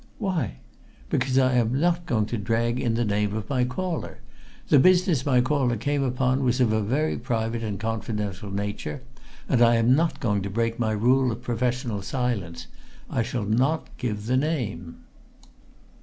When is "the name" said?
2.95-3.35, 14.25-15.03